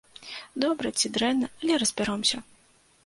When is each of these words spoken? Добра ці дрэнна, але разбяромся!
Добра 0.63 0.91
ці 1.01 1.11
дрэнна, 1.19 1.51
але 1.61 1.77
разбяромся! 1.85 2.37